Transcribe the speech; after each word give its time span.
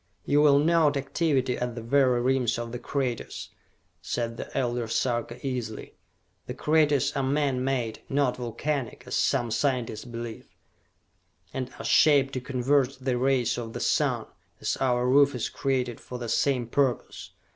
"You 0.25 0.41
will 0.41 0.57
note 0.57 0.97
activity 0.97 1.59
at 1.59 1.75
the 1.75 1.81
very 1.83 2.19
rims 2.21 2.57
of 2.57 2.71
the 2.71 2.79
craters!" 2.79 3.49
said 4.01 4.35
the 4.35 4.57
Elder 4.57 4.87
Sarka 4.87 5.37
easily. 5.45 5.93
"The 6.47 6.55
craters 6.55 7.11
are 7.15 7.21
man 7.21 7.63
made, 7.63 8.01
not 8.09 8.37
volcanic, 8.37 9.03
as 9.05 9.13
some 9.15 9.51
scientists 9.51 10.05
believe, 10.05 10.47
and 11.53 11.69
are 11.77 11.85
shaped 11.85 12.33
to 12.33 12.41
converge 12.41 12.97
the 12.97 13.19
rays 13.19 13.59
of 13.59 13.73
the 13.73 13.79
sun, 13.79 14.25
as 14.59 14.75
our 14.77 15.07
roof 15.07 15.35
is 15.35 15.49
created 15.49 15.99
for 16.01 16.17
the 16.17 16.29
same 16.29 16.65
purpose. 16.65 17.33